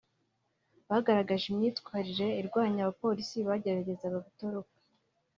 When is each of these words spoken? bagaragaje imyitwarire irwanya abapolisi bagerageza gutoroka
bagaragaje 0.89 1.45
imyitwarire 1.49 2.27
irwanya 2.41 2.79
abapolisi 2.83 3.37
bagerageza 3.47 4.07
gutoroka 4.25 4.75